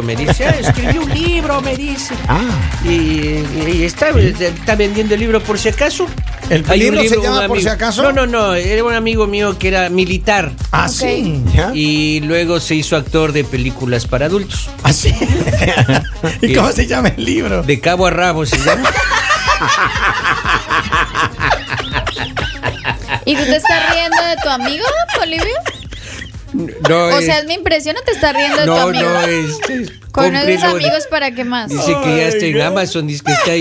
[0.00, 2.14] amigo me dice, "Ah, escribí un libro, me dice.
[2.28, 2.40] Ah,
[2.84, 6.06] Y, y está, está vendiendo el libro por si acaso.
[6.48, 8.02] ¿El libro se llama Por si acaso?
[8.02, 11.40] No, no, no, era un amigo mío que era militar ah, sí.
[11.54, 11.70] ¿ya?
[11.74, 14.68] y luego se hizo actor de películas para adultos.
[14.82, 15.14] ¿Ah, sí?
[16.42, 17.62] ¿Y cómo se llama el libro?
[17.62, 18.90] De cabo a rabo se llama.
[23.24, 24.84] ¿Y tú te estás riendo de tu amigo,
[25.18, 25.79] Bolivia?
[26.52, 29.08] No, O sea, es mi impresión o te estás riendo de tu no, amigo.
[29.08, 30.66] no, este, Con esos cómprelo.
[30.76, 31.68] amigos, ¿para qué más?
[31.70, 33.60] Dice que ya está en Amazon, dice que está ahí.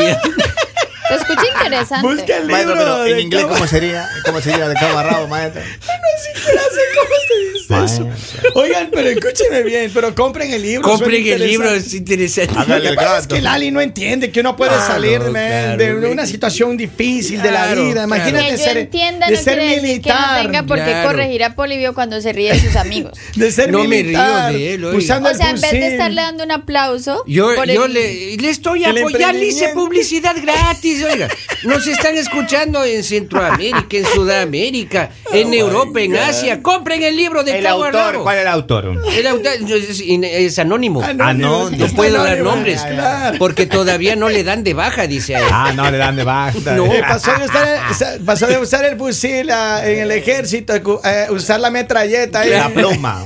[1.10, 2.08] Te escucha interesante.
[2.08, 2.94] Busca el maestro, libro.
[3.02, 4.08] pero en inglés, cómo- ¿cómo sería?
[4.26, 5.62] ¿Cómo sería de cabo a rabo, maestro?
[5.90, 8.06] No sé cómo se dice eso.
[8.06, 8.50] Maestro.
[8.56, 10.82] Oigan, pero escúcheme bien, pero compren el libro.
[10.90, 12.54] Compren el libro, es interesante.
[12.68, 15.32] Lo que el pasa es que Lali no entiende que uno puede Claro, salir man,
[15.32, 18.04] claro, de una situación difícil de la Claro, vida.
[18.04, 20.42] Imagínate ser, entienda de no ser decir que no militar.
[20.42, 21.10] tenga por qué Claro.
[21.10, 23.14] corregir a Polivio cuando se ríe de sus amigos.
[23.36, 24.52] de ser No me militar.
[24.54, 27.24] río de él, usando O el sea, en vez de estarle dando un aplauso.
[27.28, 31.28] Yo, por yo el- le, le estoy apoyando, hice publicidad gratis, oiga.
[31.64, 36.62] Nos están escuchando en Centroamérica, en Sudamérica, en Europa, en Asia.
[36.62, 38.24] Compren el libro de El Cabo autor.
[38.24, 39.02] ¿cuál es el autor?
[39.16, 41.02] El autor es, es anónimo.
[41.04, 41.70] Anónimo.
[41.70, 43.38] no, No puedo dar nombres claro.
[43.40, 45.46] porque todavía no le dan de baja, dice a él.
[45.52, 46.58] Ah, no, le dan de baja.
[46.76, 46.86] No.
[46.86, 51.60] Eh, pasó, de usar, pasó de usar el fusil a- en el ejército, a usar
[51.60, 52.46] la metralleta.
[52.46, 52.50] eh.
[52.52, 53.24] La pluma.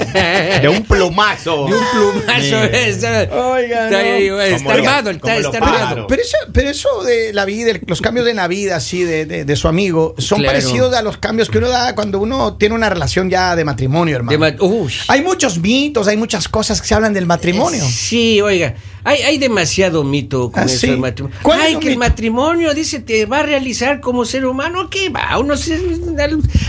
[0.61, 1.67] De un plumazo.
[1.67, 2.63] De un plumazo.
[2.63, 4.41] Está, Oiga, está, no.
[4.41, 6.07] está armado, está, está armado.
[6.07, 9.45] Pero eso, pero eso de la vida, los cambios de la vida, así, de, de-
[9.45, 10.53] de su amigo, son Claro.
[10.59, 13.92] parecidos a los cambios que uno da cuando uno tiene una relación ya de matrimonio,
[14.11, 14.31] hermano.
[14.31, 14.93] De ma- Uy.
[15.07, 17.83] Hay muchos mitos, hay muchas cosas que se hablan del matrimonio.
[17.87, 20.87] Sí, oiga, hay, hay demasiado mito con ¿Ah, eso sí?
[20.87, 21.37] del matrimonio.
[21.43, 24.89] ¿Cuál es Ay, que el matrimonio, dice, te va a realizar como ser humano.
[24.89, 25.37] ¿Qué va?
[25.39, 25.79] Uno se,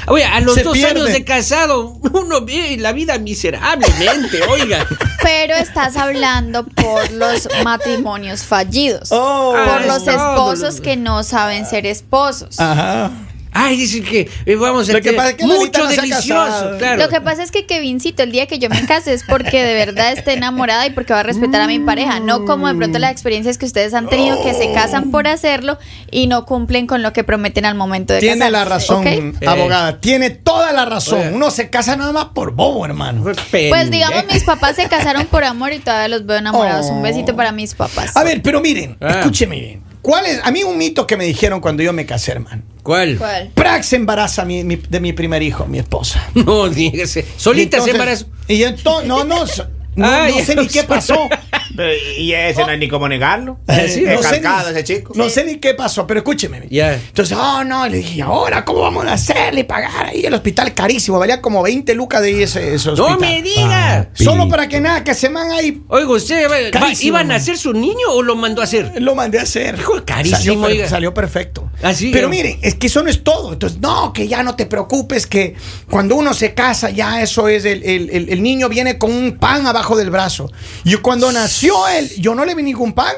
[0.06, 1.00] oye, a los Se dos pierde.
[1.00, 4.86] años de casado, uno vive la vida miserablemente, oiga.
[5.22, 9.08] Pero estás hablando por los matrimonios fallidos.
[9.10, 9.54] Oh.
[9.54, 10.82] por los no, esposos no, no.
[10.82, 12.60] que no saben ser esposos.
[12.60, 13.10] Ajá.
[13.56, 16.76] Ay, dicen que eh, vamos a Lo que tener pasa es que mucho no delicioso,
[16.78, 17.02] claro.
[17.02, 19.74] Lo que pasa es que Kevincito, el día que yo me case es porque de
[19.74, 22.98] verdad esté enamorada y porque va a respetar a mi pareja, no como de pronto
[22.98, 25.78] las experiencias que ustedes han tenido que se casan por hacerlo
[26.10, 28.52] y no cumplen con lo que prometen al momento de Tiene casarse.
[28.52, 30.00] la razón, abogada.
[30.00, 31.34] Tiene toda la razón.
[31.34, 33.22] Uno se casa nada más por bobo, hermano.
[33.22, 36.86] Pues digamos, mis papás se casaron por amor y todavía los veo enamorados.
[36.86, 38.16] Un besito para mis papás.
[38.16, 39.20] A ver, pero miren, Ah.
[39.20, 39.83] escúcheme bien.
[40.04, 40.38] ¿Cuál es?
[40.44, 42.60] A mí un mito que me dijeron cuando yo me casé, hermano.
[42.82, 43.16] ¿Cuál?
[43.16, 43.50] ¿Cuál?
[43.54, 46.22] Prax se embaraza mi- mi- de mi primer hijo, mi esposa.
[46.34, 47.24] No, dígase.
[47.38, 48.26] Solita se embarazó.
[48.46, 51.16] Y entonces, no, no, no, Ah, no sé ni qué pasó.
[51.76, 53.58] Pero, Y ese no hay ni cómo negarlo.
[53.68, 55.12] Eh, Es no sé calcado ni- ese chico.
[55.16, 56.62] No sé ni qué pasó, pero escúcheme.
[56.70, 56.94] Ya.
[56.94, 61.18] Entonces, oh no, le dije, ahora cómo vamos a hacerle pagar ahí el hospital carísimo?
[61.18, 64.10] Valía como 20 lucas de ese, ese No me diga.
[64.14, 65.82] Solo para que nada, que se man ahí.
[65.88, 69.02] Oiga, ¿usted Carísimo, iban a hacer su niño o lo mandó a hacer?
[69.02, 69.76] Lo mandé a hacer.
[69.78, 70.88] Hijo, carísimo, Salió, oiga.
[70.88, 71.70] salió perfecto.
[71.82, 73.52] Ah, sí, Pero yo- miren, es que eso no es todo.
[73.52, 75.54] Entonces, no, que ya no te preocupes, que
[75.90, 79.36] cuando uno se casa, ya eso es, el, el- el- el niño viene con un
[79.38, 80.50] pan abajo del brazo.
[80.84, 81.32] Y cuando
[81.68, 83.14] nació él, yo no le vi ningún pan.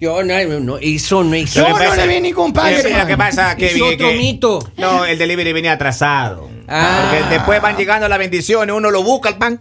[0.00, 1.62] Yo no, no, eso no Yo existe.
[1.62, 2.68] Que no pasa- le vi ningún pan.
[2.74, 2.98] Que- hermano.
[3.00, 4.58] lo que pasa que Es otro mito.
[4.78, 6.48] No, el delivery venía atrasado.
[6.68, 7.10] Ah.
[7.12, 9.60] Porque después van llegando las bendiciones, uno lo busca el pan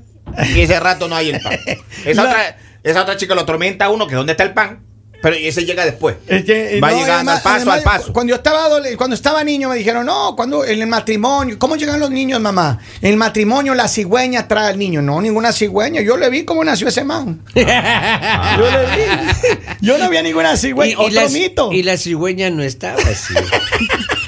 [0.55, 1.59] y ese rato no hay el pan.
[2.05, 4.79] Esa, La- otra, esa otra chica lo atormenta a uno que dónde está el pan,
[5.22, 6.16] pero ese llega después.
[6.28, 8.13] Es que, eh, Va no, llegando además- al paso, además, al paso.
[8.13, 12.00] Cuando yo estaba cuando estaba niño me dijeron, no, cuando en el matrimonio, ¿cómo llegan
[12.00, 12.80] los niños, mamá?
[13.02, 15.02] En el matrimonio la cigüeña trae al niño.
[15.02, 16.02] No, ninguna cigüeña.
[16.02, 17.41] Yo le vi cómo nació ese man.
[17.56, 19.59] Yo le vi.
[19.81, 20.97] Yo no vi a ninguna cigüeña.
[21.00, 21.72] Otro la, mito.
[21.74, 23.34] y la cigüeña no estaba así.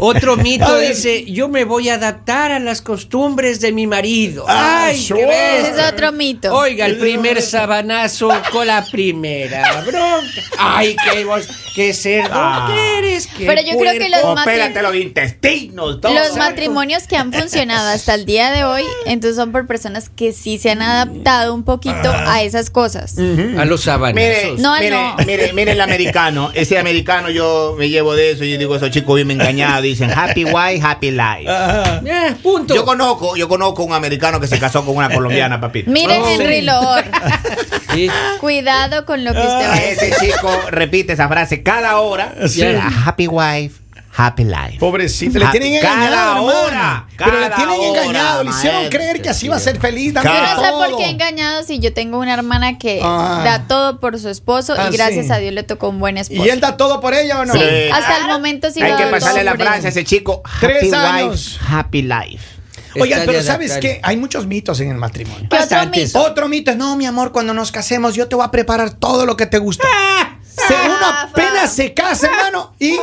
[0.00, 4.44] Otro mito dice, yo me voy a adaptar a las costumbres de mi marido.
[4.48, 5.20] Ah, Ay, sure.
[5.26, 5.86] qué Ese bestia.
[5.88, 6.54] es otro mito.
[6.54, 10.42] Oiga, el primer sabanazo con la primera bronca.
[10.58, 11.48] Ay, qué vos,
[11.78, 12.68] qué cerdo Ah.
[12.74, 13.28] que eres.
[13.28, 16.12] qué Pero yo creo que los Opérate los intestinos, todo.
[16.12, 20.32] Los matrimonios que han funcionado hasta el día de hoy, entonces son por personas que
[20.32, 23.14] sí se han adaptado un poquito a esas cosas.
[23.16, 24.14] A los sabanazos.
[24.16, 25.16] Mire, No, mire, no.
[25.24, 26.50] mire, mire el americano.
[26.52, 29.82] Ese americano yo me llevo de eso y digo, esos chicos bien engañados.
[29.84, 31.48] Dicen happy wife, happy life.
[31.48, 32.00] Ajá.
[32.04, 32.74] Ya, punto.
[32.74, 35.90] Yo conozco, yo conozco un americano que se casó con una colombiana, papito.
[35.92, 36.62] Mire, Oh, Henry sí.
[36.62, 37.04] Lord,
[37.94, 38.10] Sí.
[38.40, 40.12] cuidado con lo que usted va a decir.
[40.12, 42.34] Ese chico repite esa frase cada hora.
[42.48, 42.62] Sí.
[43.04, 43.76] Happy wife,
[44.16, 44.78] happy life.
[44.78, 46.44] Pobrecito, le Ah, tienen engañado.
[46.44, 48.44] hora, Pero le tienen hora, engañado.
[48.44, 50.08] Le hicieron maestro, creer que así va a ser feliz.
[50.14, 53.42] Yo dándole no sé por qué he engañado si yo tengo una hermana que Ah.
[53.44, 55.32] da todo por su esposo Ah, y gracias sí.
[55.32, 56.44] a Dios le tocó un buen esposo.
[56.44, 57.52] ¿Y él da todo por ella o no?
[57.52, 57.90] Sí, Sí.
[57.92, 60.42] hasta el momento sí Hay lo que pasarle la frase a ese chico.
[60.60, 61.58] Tres happy años.
[61.60, 62.44] wife, happy life.
[63.00, 64.00] Oigan, Está pero ¿sabes qué?
[64.02, 65.48] Hay muchos mitos en el matrimonio.
[65.50, 66.20] ¿Qué otro mito?
[66.20, 69.26] Otro mito es, no, mi amor, cuando nos casemos yo te voy a preparar todo
[69.26, 69.86] lo que te gusta.
[69.92, 70.37] Ah.
[70.68, 72.94] Se, uno apenas se casa, hermano, y,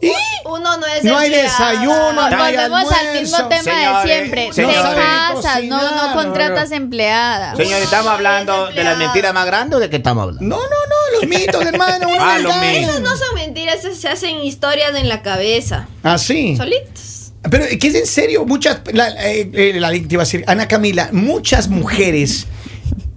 [0.00, 0.12] y
[0.44, 4.52] Uno no es No hay desayuno, no hay Volvemos al mismo tema Señores, de siempre.
[4.52, 4.76] señores.
[4.76, 7.56] Te No casas, no, no cocinar, contratas empleada.
[7.56, 10.44] Señor, ¿estamos hablando de las mentiras más grandes o de qué estamos hablando?
[10.56, 12.08] no, no, no, los mitos, hermano.
[12.08, 12.90] uno Ah, los mitos.
[12.90, 15.88] Esos no son mentiras, esas se hacen historias en la cabeza.
[16.02, 16.56] Así.
[16.56, 17.32] Solitos.
[17.48, 20.66] Pero que es en serio, muchas, la, eh, eh, la- te iba a decir, Ana
[20.66, 22.46] Camila, muchas mujeres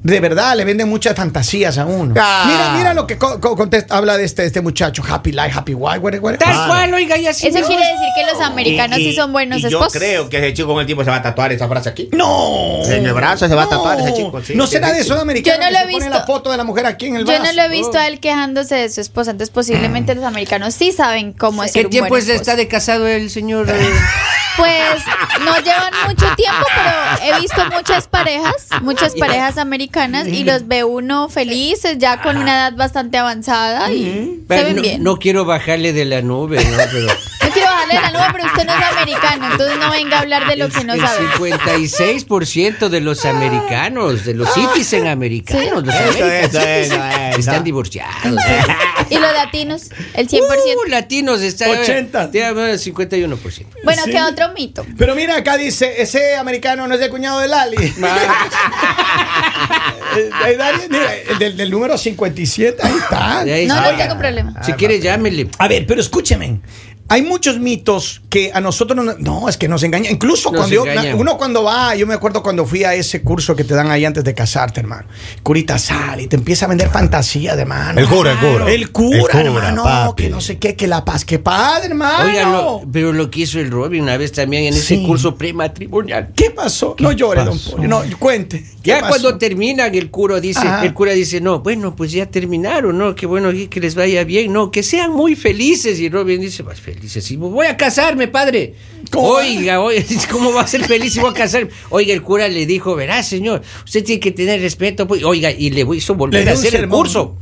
[0.02, 2.16] de verdad le venden muchas fantasías a uno.
[2.18, 2.46] Ah.
[2.48, 5.74] Mira, mira lo que co- co- contesta- habla de este, este muchacho, Happy Life, Happy
[5.74, 6.40] Wife, whatever, whatever.
[6.40, 7.48] Tal cual, oiga, y así.
[7.48, 7.68] Eso no.
[7.68, 9.94] quiere decir que los americanos Y- y- sí son buenos y esposos.
[9.94, 12.10] Yo creo que ese chico con el tiempo se va a tatuar esa frase aquí.
[12.14, 12.82] No.
[12.86, 13.72] En el brazo se va a No.
[13.72, 14.42] tatuar ese chico.
[14.42, 16.10] sí, no será de americanos Yo no lo he visto.
[16.10, 17.44] la foto de la mujer aquí en el Yo brazo.
[17.44, 20.92] no lo he visto a él quejándose de su esposa, entonces posiblemente los americanos sí
[20.92, 23.70] saben cómo es ¿Qué tiempo buen está de casado el señor?
[23.70, 23.74] eh?
[24.60, 25.04] Pues
[25.46, 26.92] no llevan mucho tiempo, pero
[27.38, 32.54] he visto muchas parejas, muchas parejas americanas y los ve uno felices, ya con una
[32.56, 35.04] edad bastante avanzada y se ven no, bien.
[35.04, 36.78] no quiero bajarle de la nube, ¿no?
[36.92, 37.08] Pero
[37.42, 40.48] No quiero bajarle la nube, pero usted no es americano, entonces no venga a hablar
[40.48, 41.28] de lo que no el sabe.
[41.30, 47.40] 56% de los americanos, de los citizen americanos, los Eso, American eso, eso, eso.
[47.40, 48.20] están divorciados.
[49.10, 50.42] Y los latinos, el 100%.
[50.42, 52.32] Uh, latinos están 80.
[52.32, 53.66] Tiene 51%.
[53.84, 54.12] Bueno, Sí.
[54.12, 54.86] ¿qué otro mito?
[54.98, 57.78] Pero mira, acá dice, ese americano no es el cuñado de Lali.
[60.18, 63.40] Eh, eh, el del, del número 57, ahí está.
[63.42, 63.92] Ahí No, está.
[63.92, 64.64] no tengo problema.
[64.64, 65.48] Si quiere, llámele.
[65.60, 66.60] A ver, pero escúcheme.
[67.12, 70.14] Hay muchos mitos que a nosotros no, no, es que nos engañan.
[70.14, 73.56] Incluso Nos cuando yo- uno cuando va, yo me acuerdo cuando fui a ese curso
[73.56, 75.08] que te dan ahí antes de casarte, hermano.
[75.42, 78.00] Curita sale y te empieza a vender fantasías, hermano.
[78.00, 78.72] El cura, el cura.
[78.72, 79.84] El cura, El cura, hermano.
[79.84, 80.24] papi.
[80.24, 82.26] Que no sé qué, que la paz, que padre, hermano.
[82.30, 85.04] Oiga, lo- pero lo que hizo el Robin una vez también en ese Sí.
[85.06, 86.30] curso prematrimonial.
[86.36, 86.96] ¿Qué pasó?
[87.00, 87.76] no llore, don pasó?
[87.76, 87.88] Pollo.
[87.88, 88.64] No, cuente.
[88.90, 89.22] ¿Qué Ya pasó?
[89.22, 90.86] cuando terminan, el cura dice, Ajá.
[90.86, 93.16] el cura dice, no, bueno, pues ya terminaron, ¿no?
[93.16, 96.00] Que bueno, que les vaya bien, no, que sean muy felices.
[96.00, 98.74] Y Robin dice, pues felices, y voy a casarme, padre.
[99.12, 99.28] ¿Cómo?
[99.30, 101.70] Oiga, oiga, ¿cómo va a ser feliz si voy a casarme?
[101.90, 105.08] Oiga, el cura le dijo, verá, señor, usted tiene que tener respeto.
[105.08, 105.24] pues".
[105.24, 107.38] Oiga, y le hizo volver a hacer el curso.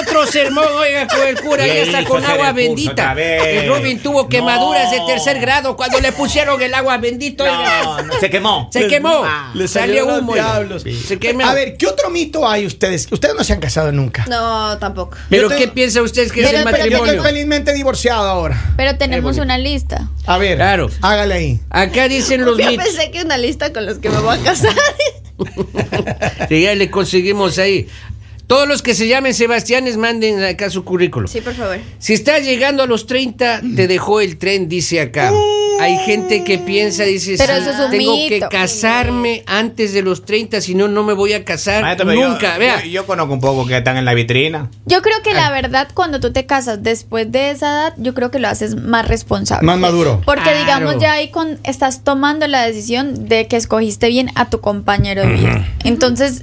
[0.00, 3.12] Otro sermón, oiga, con el cura Le ya está con agua el bendita.
[3.18, 7.44] El Robin tuvo quemaduras de tercer grado cuando le pusieron el agua bendita.
[7.84, 8.68] No, no, se quemó.
[8.72, 9.22] Se quemó.
[9.24, 9.52] Ah.
[9.54, 10.32] Le salió humo.
[10.32, 10.58] oiga.
[10.78, 11.18] Se.
[11.44, 13.08] A ver, ¿qué otro mito hay ustedes?
[13.10, 14.24] Ustedes no se han casado nunca.
[14.28, 15.16] No, tampoco.
[15.30, 17.22] ¿Pero Yo tengo- qué piensa usted que es el pero Yo estoy matrimonio?
[17.22, 18.72] felizmente divorciado ahora.
[18.76, 20.08] Pero tenemos una lista.
[20.26, 20.90] A ver, Claro.
[21.00, 21.60] hágale ahí.
[21.70, 22.84] Acá dicen los Yo mitos.
[22.86, 24.74] pensé que una lista con los que me voy a casar.
[26.48, 27.88] que ya le conseguimos ahí.
[28.48, 31.28] Todos los que se llamen Sebastianes manden acá su currículum.
[31.28, 31.78] Sí, por favor.
[32.00, 35.30] Si estás llegando a los 30, te dejó el tren, dice acá.
[35.80, 38.30] Hay gente que piensa, dice, Pero sí, eso es un tengo mito.
[38.30, 42.20] que casarme antes de los 30, si no, no me voy a casar Maestro, pero
[42.20, 42.58] yo- nunca.
[42.58, 44.70] Vea, Yo, yo conozco un poco que están en la vitrina.
[44.86, 45.34] Yo creo que Ah.
[45.34, 48.74] la verdad, cuando tú te casas después de esa edad, yo creo que lo haces
[48.74, 49.64] más responsable.
[49.66, 50.20] Más maduro.
[50.24, 50.58] Porque Claro.
[50.58, 55.22] digamos ya ahí con, estás tomando la decisión de que escogiste bien a tu compañero
[55.22, 55.68] de vida.
[55.84, 56.42] Entonces,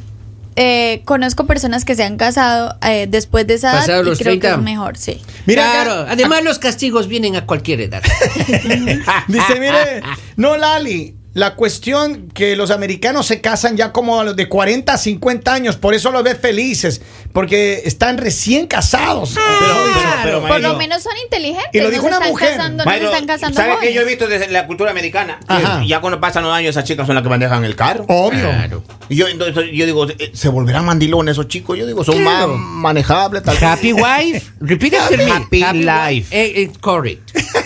[0.55, 4.19] eh, conozco personas que se han casado eh, después de esa edad Pasado y los
[4.19, 4.47] creo 30.
[4.47, 5.21] que es mejor, sí.
[5.45, 6.05] Mira claro.
[6.09, 8.01] Además, los castigos vienen a cualquier edad.
[9.27, 10.01] Dice, mire,
[10.37, 14.93] no, Lali, la cuestión que los americanos se casan ya como a los de 40
[14.93, 17.01] a 50 años, por eso los ves felices,
[17.33, 19.33] porque están recién casados.
[19.35, 19.75] Pero,
[20.23, 21.71] pero, pero, Por lo menos son inteligentes.
[21.73, 22.49] Y lo no dijo se una están mujer.
[22.55, 25.37] Casando, no se maestro, están casando ¿Sabe que yo he visto desde la cultura americana?
[25.45, 28.05] Que ya cuando pasan los años, esas chicas son las que manejan el carro.
[28.07, 28.39] Obvio.
[28.39, 28.83] Claro.
[29.09, 31.77] Y yo, entonces, yo digo, eh, ¿se volverán mandilones esos chicos?
[31.77, 32.55] Yo digo, son Claro.
[32.55, 33.43] más manejables.
[33.43, 34.53] Tal Happy wife.
[34.61, 35.29] Repeat after me.
[35.31, 36.33] Happy life.
[36.33, 37.29] Eh, eh, correct.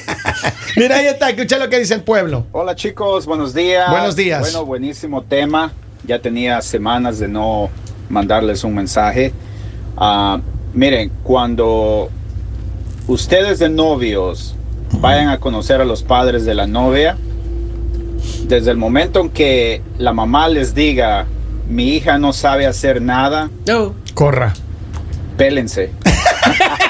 [0.76, 2.46] Mira, ahí está, escucha lo que dice el pueblo.
[2.52, 3.90] Hola chicos, buenos días.
[3.90, 4.42] Buenos días.
[4.42, 5.72] Bueno, buenísimo tema.
[6.06, 7.70] Ya tenía semanas de no
[8.10, 9.34] mandarles un mensaje.
[9.98, 10.40] Ah,
[10.74, 12.10] miren, cuando
[13.08, 14.56] ustedes de novios
[15.00, 17.18] vayan a conocer a los padres de la novia,
[18.46, 21.26] desde el momento en que la mamá les diga,
[21.68, 23.94] mi hija no sabe hacer nada, No.
[24.14, 24.54] Corra.
[25.38, 25.92] pélense.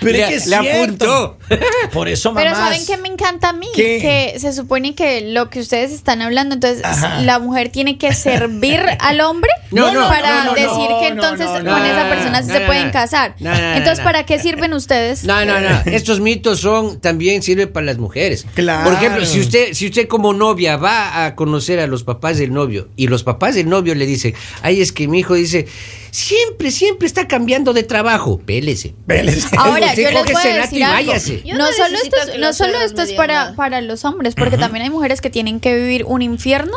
[0.00, 0.82] Pero le, es que es le cierto.
[0.82, 1.38] apuntó.
[1.92, 2.40] Por eso, mamá.
[2.42, 3.68] Pero ¿saben qué me encanta a mí?
[3.74, 3.98] ¿Qué?
[4.00, 7.20] Que se supone que lo que ustedes están hablando, entonces Ajá.
[7.22, 9.50] la mujer tiene que servir al hombre.
[9.70, 12.42] No, no, para no, no, decir no, que entonces no, no, con no, esa persona
[12.42, 12.92] sí no, se no, pueden no.
[12.92, 13.34] casar.
[13.38, 14.04] No, no, no, entonces.
[14.04, 15.24] ¿para qué sirven ustedes?
[15.24, 15.82] No, no, no.
[15.86, 18.46] Estos mitos son también sirven para las mujeres.
[18.54, 18.84] Claro.
[18.84, 22.52] Por ejemplo, si usted, si usted como novia va a conocer a los papás del
[22.52, 25.66] novio y los papás del novio le dicen, ay, es que mi hijo dice,
[26.10, 28.38] siempre, siempre está cambiando de trabajo.
[28.44, 28.94] Pélese.
[29.06, 29.46] Vélez.
[29.56, 31.10] Ahora, Usted yo les voy a decir algo.
[31.10, 31.42] váyase.
[31.44, 33.16] Yo No, no solo necesito esto, que es, no los solo esto me es digan
[33.26, 33.56] para, nada.
[33.56, 36.72] para los hombres, porque también hay mujeres que tienen que vivir un infierno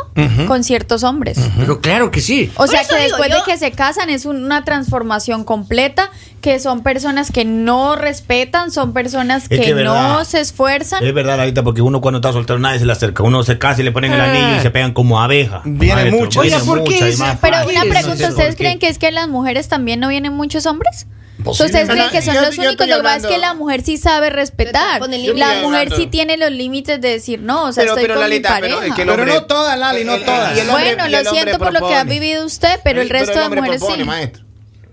[0.46, 1.38] con ciertos hombres.
[1.58, 2.50] Pero claro que sí.
[2.56, 3.44] O sea eso que digo después yo.
[3.44, 6.10] de que se casan es una transformación completa,
[6.40, 10.12] que son personas que no respetan, son personas Es que, verdad.
[10.18, 11.02] no se esfuerzan.
[11.04, 13.22] Es verdad, ahorita, porque uno cuando está soltero nadie se le acerca.
[13.22, 14.30] Uno se casa y le ponen el Ah.
[14.30, 15.62] anillo y se pegan como abeja.
[15.64, 16.40] Viene mucho.
[16.40, 20.00] Oiga, ¿por qué más Pero una pregunta, ¿ustedes creen que es que las mujeres también
[20.00, 21.06] no vienen muchos hombres?
[21.42, 21.66] Posible.
[21.66, 22.86] ¿Ustedes creen que son Yo- los yo únicos?
[22.86, 25.00] Lo que pasa es que la mujer sí sabe respetar.
[25.00, 25.30] La mujer
[25.64, 28.54] hablando- sí tiene los límites de decir, no, o sea, Pero- estoy pero, con Lalita,
[28.54, 28.88] mi pero pareja.
[28.88, 30.50] es que el Pero no todas, Lali, no todas.
[30.60, 33.56] hombre- bueno, lo siento por lo que ha vivido usted, pero el resto el de
[33.56, 34.08] mujeres propone, sí.
[34.08, 34.43] maestro.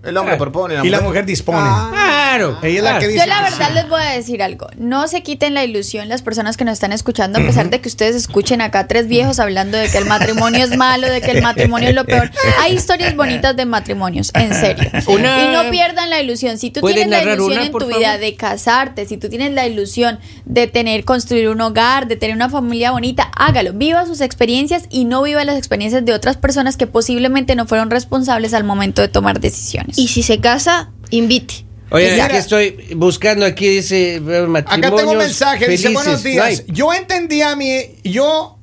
[0.04, 0.76] El hombre propone.
[0.82, 1.60] Y la mujer dispone.
[1.90, 2.58] Claro.
[2.62, 3.20] Ella es la que dice.
[3.20, 3.74] Yo la verdad sí.
[3.74, 4.66] les voy a decir algo.
[4.76, 7.88] No se quiten la ilusión las personas que nos están escuchando, a pesar de que
[7.88, 11.42] ustedes escuchen acá tres viejos hablando de que el matrimonio es malo, de que el
[11.42, 12.30] matrimonio es lo peor.
[12.60, 14.90] Hay historias bonitas de matrimonios, en serio.
[15.06, 16.58] Una- Y no pierdan la ilusión.
[16.58, 17.98] Si tú ¿Puede tienes la ilusión una, en tu favor?
[17.98, 22.34] vida de casarte, si tú tienes la ilusión de tener, construir un hogar, de tener
[22.34, 23.72] una familia bonita, hágalo.
[23.74, 27.90] Viva sus experiencias y no viva las experiencias de otras personas que posiblemente no fueron
[27.90, 29.91] responsables al momento de tomar decisiones.
[29.96, 31.64] Y si se casa, invite.
[31.90, 32.24] Oye, Mira.
[32.24, 36.64] aquí estoy buscando aquí dice eh, Acá tengo un mensaje, dice buenos días.
[36.66, 36.74] No.
[36.74, 38.56] Yo entendí a mi, yo,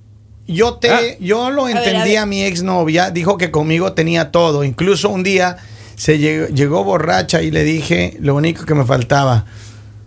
[0.47, 0.99] yo te, Ah.
[1.19, 2.17] yo lo ver, a entendí ver.
[2.19, 4.63] a, mi exnovia, dijo que conmigo tenía todo.
[4.63, 5.57] Incluso un día
[5.95, 9.45] se llegó, llegó borracha y le dije lo único que me faltaba.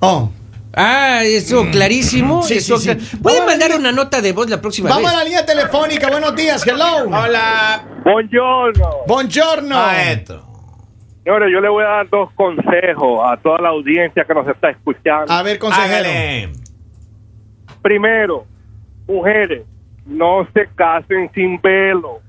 [0.01, 0.31] Oh,
[0.75, 2.43] Ah, eso clarísimo.
[2.43, 2.91] Sí, eso sí, sí.
[2.97, 5.13] cla- Pueden Vamos a mandar una nota de voz la próxima vamos vez.
[5.13, 6.09] a la línea telefónica.
[6.11, 7.05] Buenos días, hello.
[7.15, 7.87] Hola.
[8.03, 8.91] Buongiorno.
[9.07, 9.77] Buongiorno.
[9.77, 10.52] Maestro.
[11.25, 14.71] Señores, yo le voy a dar dos consejos a toda la audiencia que nos está
[14.71, 15.33] escuchando.
[15.33, 16.51] A ver, consejero.
[17.81, 18.45] Primero,
[19.07, 19.63] mujeres,
[20.05, 22.21] no se casen sin velo.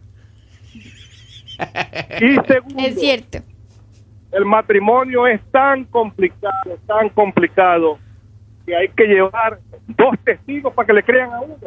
[2.22, 3.40] Y segundo, Es cierto.
[4.32, 7.98] el matrimonio es tan complicado, tan complicado,
[8.66, 11.58] que hay que llevar dos testigos para que le crean a uno.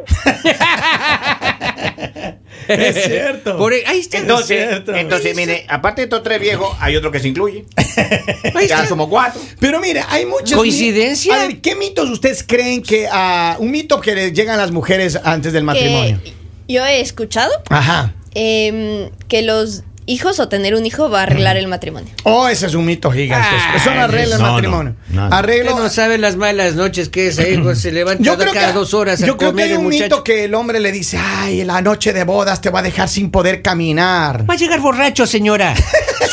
[2.67, 3.57] Es cierto.
[3.57, 4.17] Por ahí ahí está.
[4.17, 4.95] Entonces, cierto.
[4.95, 7.65] entonces, mire, aparte de estos tres viejos, hay otro que se incluye.
[8.55, 8.87] Ahí ya está.
[8.87, 9.39] somos cuatro.
[9.59, 10.57] Pero mira, hay muchos.
[10.57, 11.35] ¿Coincidencia?
[11.35, 14.71] A ver, ¿qué mitos ustedes creen que a un mito que les llegan a las
[14.71, 16.19] mujeres antes del matrimonio?
[16.23, 16.33] Que
[16.73, 18.13] yo he escuchado Ajá.
[18.33, 22.09] em, que los hijos o tener un hijo va a arreglar el matrimonio.
[22.23, 23.57] Oh, ese es un mito gigantesco.
[23.69, 24.95] Ah, Eso no arregla el no, matrimonio.
[25.09, 25.35] no, no.
[25.35, 25.71] Arreglo.
[25.71, 27.75] Usted no sabe las malas noches que es, hijo.
[27.75, 29.83] Se levanta Yo creo, cada que, dos horas a yo creo que hay el un
[29.83, 30.03] muchacho.
[30.05, 33.07] mito que el hombre le dice, ay, la noche de bodas te va a dejar
[33.09, 34.49] sin poder caminar.
[34.49, 35.75] Va a llegar borracho, señora.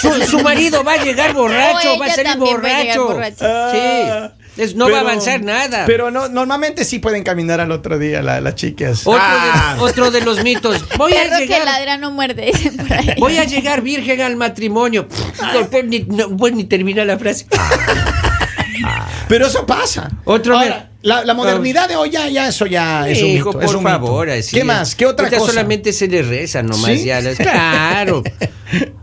[0.01, 3.45] Su, su marido va a llegar borracho, va a salir también va a llegar borracho.
[3.47, 4.31] borracha.
[4.31, 4.44] Sí.
[4.57, 5.85] Es- no va a avanzar nada.
[5.87, 9.03] Pero no, normalmente sí pueden caminar al otro día la- las chicas.
[9.07, 9.75] otro, Ah.
[9.77, 10.85] de, otro de los mitos.
[10.97, 11.65] Voy a Perro que llegar.
[11.65, 13.15] ladra no muerde, dicen por ahí.
[13.19, 15.09] Voy a llegar virgen al matrimonio.
[15.55, 17.47] No, pues, ni, no, pues, ni termina la frase.
[19.29, 20.11] Pero eso pasa.
[20.25, 23.53] Otro Ahora, la, la modernidad de hoy ya, ya eso ya es un Hijo, mito.
[23.59, 23.91] por es un mito.
[23.91, 24.29] favor.
[24.51, 24.95] ¿Qué más?
[24.95, 25.53] ¿Qué otra Ahorita cosa?
[25.53, 27.05] solamente se le reza nomás ¿Sí?
[27.05, 27.21] ya.
[27.21, 28.23] las- Claro.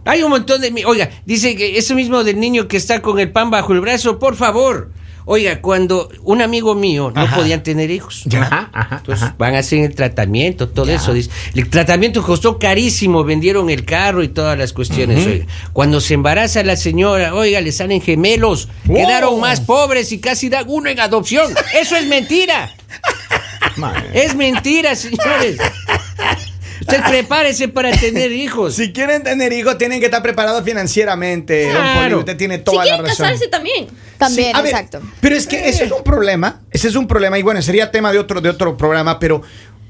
[0.05, 0.71] Hay un montón de...
[0.71, 3.81] mi- Oiga, dice que eso mismo del niño que está con el pan bajo el
[3.81, 4.91] brazo, por favor.
[5.33, 7.37] Oiga, cuando un amigo mío no Ajá.
[7.37, 8.25] podían tener hijos.
[8.37, 11.13] Ajá, ajá, Entonces van a hacer el tratamiento, todo eso.
[11.13, 11.29] Dice.
[11.55, 15.25] El tratamiento costó carísimo, vendieron el carro y todas las cuestiones.
[15.25, 15.45] oiga.
[15.71, 18.97] Cuando se embaraza la señora, oiga, le salen gemelos, Wow.
[18.97, 21.53] quedaron más pobres y casi dan uno en adopción.
[21.79, 22.69] Eso es mentira.
[24.13, 25.57] Es mentira, señores.
[26.97, 28.75] Usted prepárese para tener hijos.
[28.75, 31.69] Si quieren tener hijos, tienen que estar preparados financieramente.
[31.71, 32.19] Claro.
[32.19, 33.25] Usted tiene Si toda la quieren razón.
[33.25, 33.87] casarse también.
[34.17, 35.01] También, Sí, a ver, exacto.
[35.19, 36.61] Pero es que ese es un problema.
[36.71, 37.39] Ese es un problema.
[37.39, 39.17] Y bueno, sería tema de otro, de otro programa.
[39.19, 39.41] Pero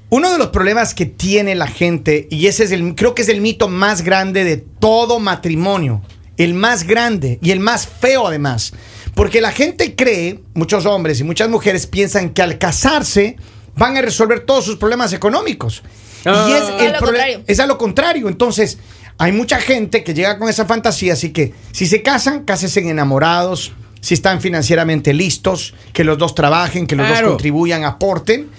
[0.09, 3.29] uno de los problemas que tiene la gente, y ese es el, creo que es
[3.29, 6.01] el mito más grande de todo matrimonio.
[6.37, 8.73] El más grande y el más feo además.
[9.15, 13.35] Porque la gente cree, muchos hombres y muchas mujeres piensan que al casarse
[13.75, 15.83] van a resolver todos sus problemas económicos.
[16.25, 16.47] Ah.
[16.49, 17.43] y es, el lo proble- contrario.
[17.47, 18.27] es a lo contrario.
[18.27, 18.77] Entonces,
[19.17, 23.71] hay mucha gente que llega con esa fantasía, así que si se casan, cásense enamorados,
[24.01, 28.49] si están financieramente listos, que los dos trabajen, que los dos contribuyan, aporten.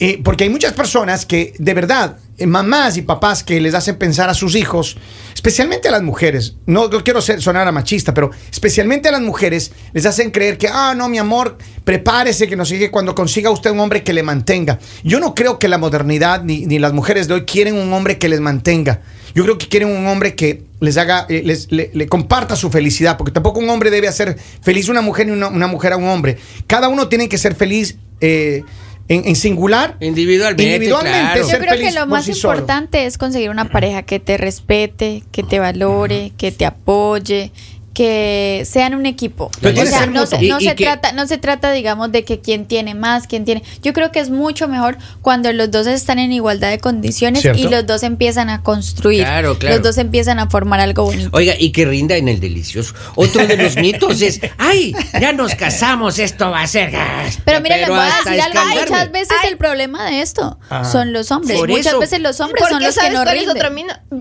[0.00, 3.96] Eh, porque hay muchas personas que, de verdad, eh, mamás y papás que les hacen
[3.96, 4.96] pensar a sus hijos,
[5.34, 9.22] especialmente a las mujeres, no, no quiero ser, sonar a machista, pero especialmente a las
[9.22, 13.50] mujeres, les hacen creer que, ah, no, mi amor, prepárese que no sigue cuando consiga
[13.50, 14.78] usted un hombre que le mantenga.
[15.02, 18.18] Yo no creo que la modernidad ni, ni las mujeres de hoy quieren un hombre
[18.18, 19.00] que les mantenga.
[19.38, 22.70] Yo creo que quieren un hombre que les haga, eh, les, le, le comparta su
[22.70, 25.96] felicidad, porque tampoco un hombre debe hacer feliz una mujer ni una, una mujer a
[25.96, 26.38] un hombre.
[26.66, 28.64] Cada uno tiene que ser feliz eh,
[29.06, 29.96] en, en singular.
[30.00, 31.46] Individualmente, Individualmente, claro.
[31.46, 32.54] ser Yo creo que lo más sí solo.
[32.54, 37.52] importante es conseguir una pareja que te respete, que te valore, que te apoye,
[37.98, 39.50] que sean un equipo.
[39.60, 42.38] Pero o sea, no, se, no y se trata, no se trata, digamos, de que
[42.38, 43.64] quién tiene más, quién tiene.
[43.82, 47.58] Yo creo que es mucho mejor cuando los dos están en igualdad de condiciones ¿Cierto?
[47.60, 49.24] y los dos empiezan a construir.
[49.24, 49.74] Claro, claro.
[49.74, 51.28] Los dos empiezan a formar algo bonito.
[51.32, 52.94] Oiga, y que rinda en el delicioso.
[53.16, 57.40] Otro de los mitos es, ay, ya nos casamos, esto va a ser gas.
[57.44, 58.60] Pero miren, les voy a decir algo.
[58.80, 60.84] Muchas veces el problema de esto Ah.
[60.84, 61.58] son los hombres.
[61.58, 63.56] Por Muchas eso- veces los hombres ¿Por son los que no cuál es rinden.
[63.56, 63.70] otro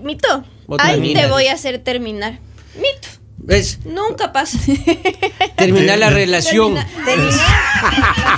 [0.02, 0.44] mito?
[0.80, 2.40] Ay, te voy a hacer terminar.
[2.76, 3.08] Mito.
[3.48, 3.80] ¿Ves?
[3.86, 4.60] Nunca pasa.
[5.56, 6.76] Terminar la relación.
[6.76, 8.38] Termina- terminar.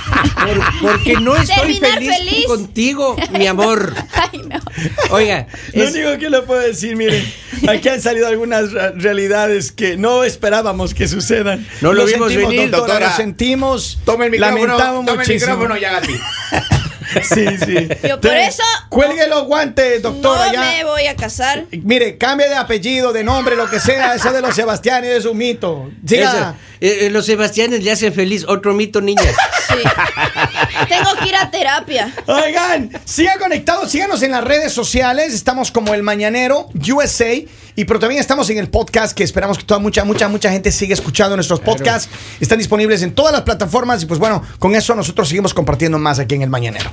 [0.80, 2.46] Por- porque no estoy feliz, feliz.
[2.46, 3.92] contigo, mi amor.
[4.12, 4.60] Ay, no.
[5.10, 7.24] Oiga, Lo es- único que le puedo decir, miren,
[7.68, 11.66] aquí han salido algunas realidades que no esperábamos que sucedan.
[11.80, 13.10] No lo vimos sentimos, venir, doctora, doctora.
[13.10, 13.98] lo sentimos.
[14.04, 15.52] Tome el micrófono, Lamentamos tome el muchísimo.
[15.56, 16.14] micrófono y haga así.
[17.22, 17.88] Sí, sí.
[18.08, 20.60] Yo por eso Cuelgue los guantes, doctora, no ya.
[20.60, 21.64] me voy a casar.
[21.70, 24.14] Mire, cambie de apellido, de nombre, lo que sea.
[24.14, 25.90] Eso de los Sebastianes es un mito.
[26.06, 26.54] Siga.
[26.80, 28.44] eh, eh, los Sebastianes le hacen feliz.
[28.48, 29.22] Otro mito, niña.
[29.68, 29.74] Sí.
[30.88, 32.12] Tengo que ir a terapia.
[32.26, 35.34] Oigan, sigan conectados, síganos en las redes sociales.
[35.34, 37.34] Estamos como el Mañanero USA.
[37.76, 40.72] Y pero también estamos en el podcast que esperamos que toda mucha, mucha, mucha gente
[40.72, 42.08] siga escuchando nuestros podcasts.
[42.40, 44.02] Están disponibles en todas las plataformas.
[44.02, 46.90] Y pues bueno, con eso nosotros seguimos compartiendo más aquí en el Mañanero.